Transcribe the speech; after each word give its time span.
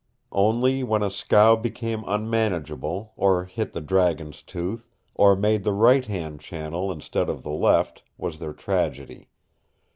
Only 0.33 0.81
when 0.83 1.03
a 1.03 1.11
scow 1.11 1.55
became 1.55 2.03
unmanageable, 2.07 3.13
or 3.15 3.45
hit 3.45 3.73
the 3.73 3.81
Dragon's 3.81 4.41
Tooth, 4.41 4.89
or 5.13 5.35
made 5.35 5.61
the 5.63 5.73
right 5.73 6.03
hand 6.07 6.39
channel 6.41 6.91
instead 6.91 7.29
of 7.29 7.43
the 7.43 7.51
left, 7.51 8.01
was 8.17 8.39
there 8.39 8.51
tragedy. 8.51 9.29